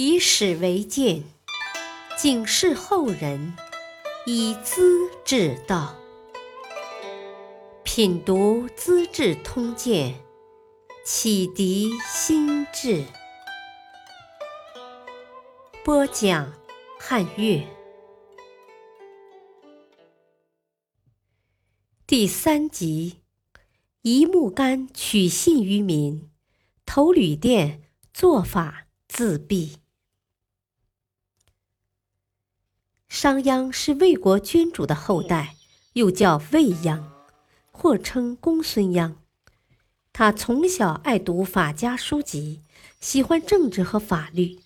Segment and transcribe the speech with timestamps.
[0.00, 1.24] 以史为鉴，
[2.16, 3.56] 警示后人，
[4.26, 5.96] 以资治道。
[7.82, 10.14] 品读《资治通鉴》，
[11.04, 13.04] 启迪心智。
[15.82, 16.52] 播讲
[17.00, 17.66] 汉乐
[22.06, 23.16] 第三集：
[24.02, 26.30] 一木杆取信于民，
[26.86, 27.82] 投旅店
[28.14, 29.78] 做法自毙。
[33.08, 35.56] 商鞅是魏国君主的后代，
[35.94, 37.02] 又叫魏鞅，
[37.70, 39.14] 或称公孙鞅。
[40.12, 42.60] 他从小爱读法家书籍，
[43.00, 44.58] 喜欢政治和法律。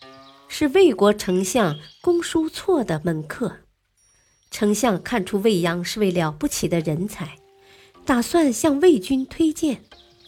[0.48, 3.60] 是魏国丞相公叔痤的门客，
[4.50, 7.38] 丞相看出魏鞅是位了不起的人才，
[8.04, 9.82] 打算向魏军推荐，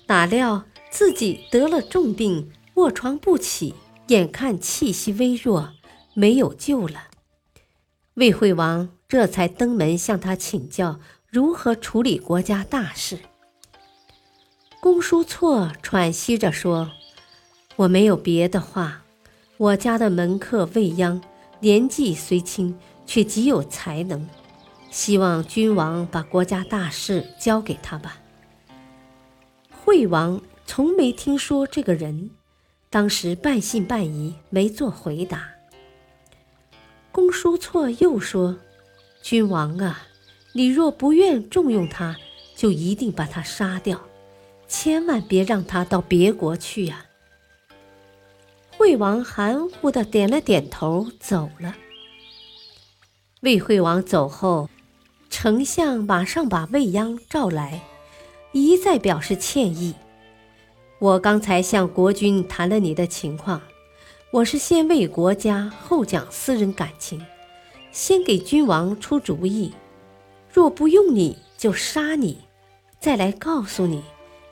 [0.07, 3.75] 哪料自己得了重病，卧床不起，
[4.07, 5.75] 眼看气息微弱，
[6.15, 7.09] 没有救了。
[8.15, 13.19] 魏惠王这才登门向他请教如何处理国家大事。
[14.81, 16.93] 公叔痤喘息着说
[17.77, 19.03] ：“我没有别的话。”
[19.57, 21.23] 我家的门客未央
[21.61, 24.29] 年纪虽轻，却极有才能，
[24.91, 28.19] 希望君王把国家大事交给他吧。
[29.71, 32.31] 惠王从没听说这个人，
[32.91, 35.54] 当时半信半疑，没做回答。
[37.15, 38.57] 公叔痤又说
[39.23, 40.03] ：“君王啊，
[40.53, 42.17] 你若不愿重用他，
[42.57, 44.01] 就一定把他杀掉，
[44.67, 47.07] 千万别让他到别国去呀。”
[48.79, 51.77] 魏王含糊的点了点头，走了。
[53.43, 54.69] 魏惠王走后，
[55.31, 57.81] 丞相马上把魏央召来，
[58.51, 59.95] 一再表示歉意。
[60.99, 63.63] 我刚才向国君谈了你的情况，
[64.35, 67.25] 我是先为国家，后讲私人感情，
[67.93, 69.73] 先给君王出主意，
[70.53, 72.39] 若不用你就杀你，
[72.99, 74.03] 再来告诉你，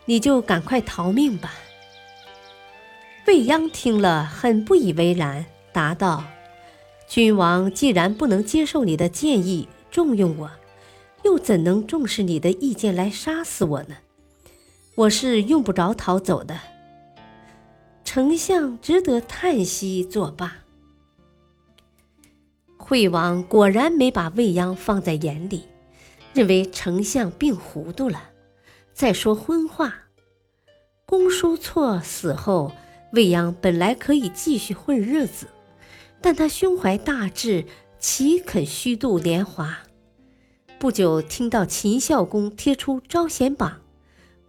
[0.05, 1.55] 你就赶快逃命吧。
[3.27, 6.23] 魏鞅听了，很不以为然，答道
[7.09, 10.49] ：“君王既然不能接受你的建议，重用我，
[11.25, 13.97] 又怎能重视你的意见来杀死我呢？
[14.95, 16.57] 我是用不着逃走的。”
[18.15, 20.59] 丞相只得叹息作罢。
[22.77, 25.63] 惠王果然没把未央放在眼里，
[26.35, 28.23] 认为丞相病糊涂了，
[28.93, 29.95] 再说昏话。
[31.07, 32.73] 公叔痤死后。
[33.13, 35.47] 未央本来可以继续混日子，
[36.21, 37.65] 但他胸怀大志，
[37.99, 39.79] 岂肯虚度年华？
[40.79, 43.81] 不久，听到秦孝公贴出招贤榜，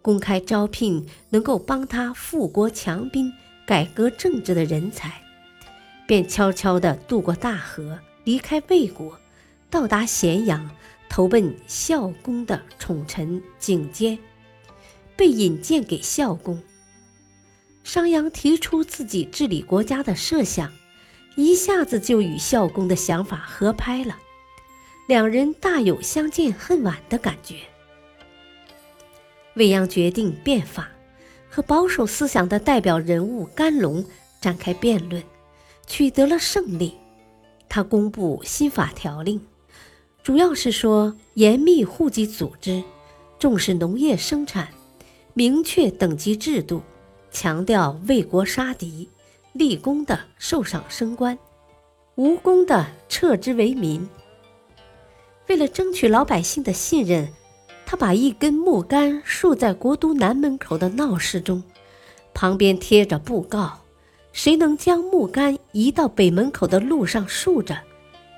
[0.01, 3.34] 公开招聘能够帮他富国强兵、
[3.66, 5.22] 改革政治的人才，
[6.06, 9.18] 便悄悄地渡过大河，离开魏国，
[9.69, 10.69] 到达咸阳，
[11.09, 14.19] 投奔孝公的宠臣景监，
[15.16, 16.62] 被引荐给孝公。
[17.84, 20.72] 商鞅提出自己治理国家的设想，
[21.35, 24.18] 一下子就与孝公的想法合拍了，
[25.07, 27.56] 两人大有相见恨晚的感觉。
[29.56, 30.90] 魏鞅决定变法，
[31.53, 34.03] 和保守思想的代表人物甘龙
[34.41, 35.21] 展开辩论，
[35.85, 36.95] 取得了胜利。
[37.69, 39.39] 他公布新法条令，
[40.23, 42.83] 主要是说严密户籍组织，
[43.37, 44.69] 重视农业生产，
[45.35, 46.81] 明确等级制度。
[47.29, 49.07] 强调为国杀敌，
[49.53, 51.37] 立功的受赏升官，
[52.15, 54.09] 无功的撤职为民。
[55.47, 57.31] 为了争取老百姓的信任，
[57.93, 61.61] 他把一根木杆竖在国都南门口的闹市中，
[62.33, 63.81] 旁边贴着布告：
[64.31, 67.77] 谁能将木杆移到北门口的路上竖着，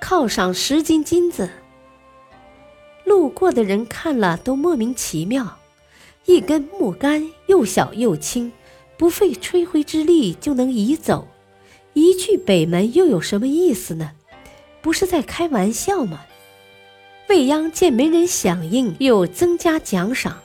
[0.02, 1.50] 犒赏十斤金子。
[3.06, 5.58] 路过的人看了都莫名其妙，
[6.26, 8.52] 一根木杆又小又轻。
[8.98, 11.30] 不费吹灰之力就能移走，
[11.94, 14.12] 一去北门又有什么意思呢？
[14.82, 16.26] 不是在开玩笑吗？
[17.28, 20.38] 未央见没人响应，又增加奖赏，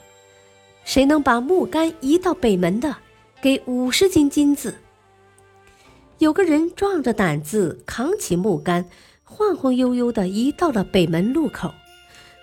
[0.83, 2.97] 谁能把木杆移到北门的，
[3.41, 4.75] 给五十斤金子。
[6.17, 8.89] 有个人壮着胆子扛起木杆，
[9.23, 11.71] 晃晃悠悠地移到了北门路口，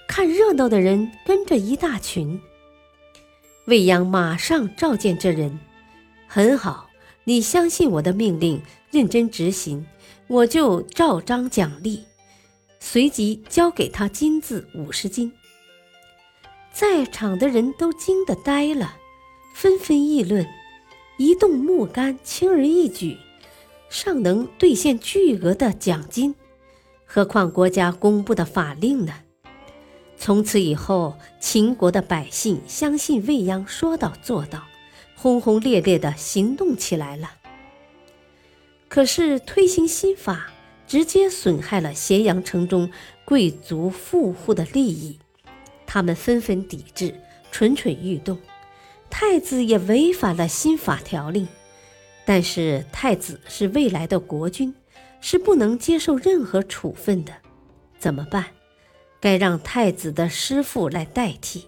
[0.06, 2.41] 看热闹的人跟着一大群。
[3.67, 5.58] 未央马上召见这人。
[6.26, 6.88] 很好，
[7.25, 9.87] 你相信我的命令，认真执行，
[10.26, 12.07] 我就照章奖励。
[12.80, 15.32] 随即交给他金子五十斤。
[16.72, 18.96] 在场的人都惊得呆了，
[19.54, 20.46] 纷纷议论：
[21.16, 23.16] 移动木杆轻而易举，
[23.88, 26.34] 尚能兑现巨额的奖金，
[27.04, 29.12] 何况国家公布的法令呢？
[30.16, 34.64] 从此以后，秦国的百姓相信未央说到做到，
[35.16, 37.32] 轰轰烈烈地行动起来了。
[38.88, 40.50] 可是推行新法，
[40.88, 42.90] 直接损害了咸阳城中
[43.25, 45.19] 贵族富户的利益，
[45.87, 47.14] 他们纷纷抵制，
[47.52, 48.38] 蠢蠢欲动。
[49.11, 51.46] 太子也违反了新法条令，
[52.25, 54.75] 但是太子是未来的国君，
[55.20, 57.32] 是不能接受任何处分的，
[57.99, 58.46] 怎么办？
[59.20, 61.67] 该让太子的师傅来代替。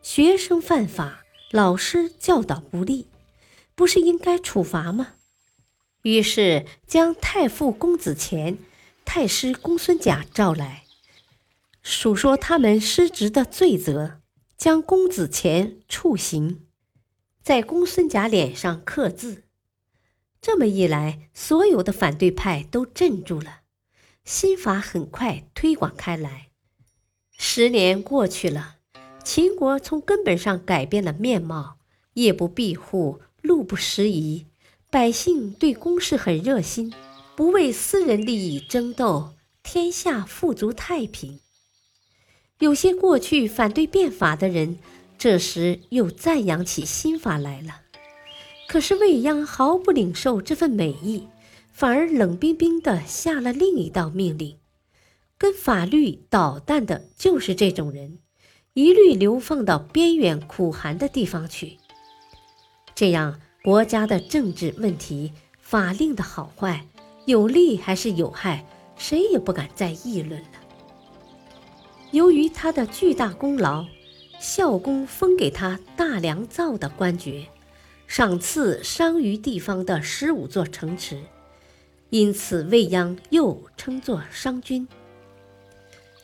[0.00, 3.08] 学生犯法，老师教导不力，
[3.74, 5.08] 不是应该处罚吗？
[6.02, 8.58] 于是将太傅公子虔、
[9.04, 10.84] 太师公孙贾召来，
[11.82, 14.20] 数说他们失职的罪责，
[14.56, 16.66] 将公子虔处刑，
[17.42, 19.44] 在公孙贾脸上刻字。
[20.40, 23.60] 这么一来，所有的反对派都镇住了，
[24.24, 26.48] 新法很快推广开来。
[27.38, 28.78] 十年过去了，
[29.22, 31.78] 秦国从根本上改变了面貌，
[32.14, 34.46] 夜不闭户，路不拾遗，
[34.92, 36.92] 百姓对公事很热心，
[37.34, 39.30] 不为私人利益争斗，
[39.62, 41.40] 天下富足太平。
[42.58, 44.78] 有些过去反对变法的人，
[45.16, 47.80] 这时又赞扬起新法来了。
[48.68, 51.26] 可是未央毫不领受这份美意，
[51.72, 54.58] 反而冷冰冰地下了另一道命令。
[55.38, 58.18] 跟法律捣蛋的就是这种人，
[58.74, 61.78] 一律流放到边远苦寒的地方去。
[62.94, 66.84] 这样，国家的政治问题、法令的好坏、
[67.26, 68.66] 有利还是有害，
[68.96, 70.48] 谁也不敢再议论了。
[72.10, 73.86] 由于他的巨大功劳，
[74.40, 77.46] 孝公封给他大良造的官爵，
[78.08, 81.22] 赏赐商于地方的十五座城池，
[82.10, 84.88] 因此未央又称作商君。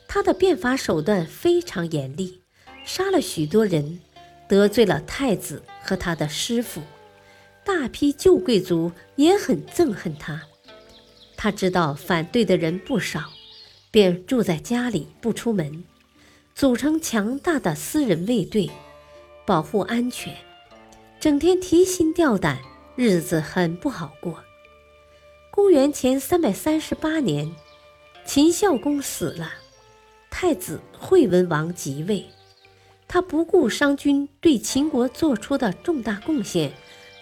[0.09, 2.41] 他的变法手段非常严厉，
[2.83, 4.01] 杀了许多人，
[4.49, 6.81] 得罪了太子和他的师傅，
[7.69, 10.41] 大批旧贵族也很憎恨他。
[11.37, 13.29] 他知道反对的人不少，
[13.91, 15.83] 便住在家里不出门，
[16.55, 18.71] 组成强大的私人卫队，
[19.45, 20.35] 保护安全，
[21.19, 22.57] 整天提心吊胆，
[22.95, 24.43] 日子很不好过。
[25.51, 27.53] 公元前三百三十八年，
[28.25, 29.53] 秦孝公死了。
[30.31, 32.25] 太子惠文王即位，
[33.07, 36.73] 他不顾商君对秦国做出的重大贡献，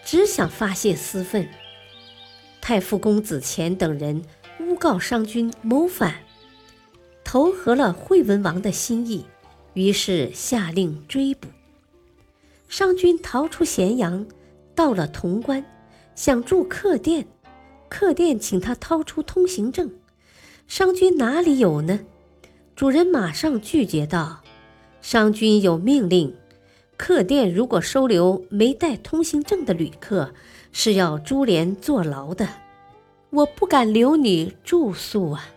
[0.07, 1.45] 只想发泄私愤。
[2.61, 4.23] 太傅公子虔等人
[4.57, 6.15] 诬告商君谋反，
[7.25, 9.25] 投合了惠文王的心意，
[9.73, 11.49] 于是下令追捕。
[12.69, 14.25] 商君逃出咸阳，
[14.73, 15.65] 到了潼关，
[16.15, 17.27] 想住客店，
[17.89, 19.91] 客店请他掏出通行证，
[20.69, 21.99] 商君哪里有呢？
[22.77, 24.41] 主人马上拒绝道
[25.01, 26.33] ：“商君有命令，
[26.97, 30.33] 客店如果收留没带通行证的旅客，
[30.71, 32.49] 是要株连坐牢的。
[33.29, 35.49] 我不敢留你住宿啊。”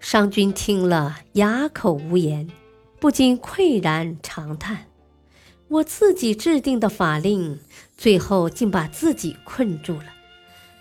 [0.00, 2.48] 商君听了，哑口无言，
[2.98, 4.86] 不禁喟然长叹
[5.68, 7.60] ：“我自己制定的法令，
[7.96, 10.06] 最后竟把自己困住了，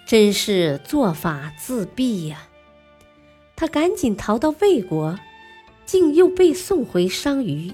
[0.07, 2.47] 真是做法自毙呀！”
[3.55, 5.19] 他赶紧逃到魏国，
[5.85, 7.71] 竟又被送回商於，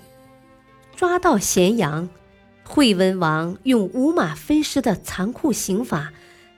[0.97, 2.09] 抓到咸阳。
[2.65, 6.11] 惠文王用五马分尸的残酷刑法，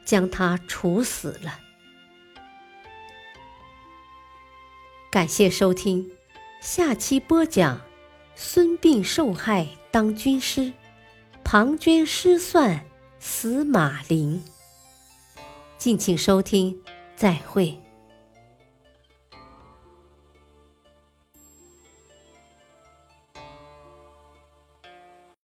[0.03, 1.59] 将他处死了。
[5.11, 6.09] 感谢收听，
[6.61, 7.81] 下期播讲：
[8.33, 10.73] 孙膑受害当军师，
[11.43, 12.83] 庞涓失算
[13.19, 14.41] 死马陵。
[15.77, 16.81] 敬请收听，
[17.15, 17.79] 再会。